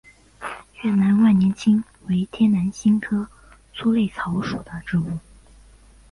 [0.81, 3.29] 越南万年青为天南星科
[3.71, 5.19] 粗肋草属的植物。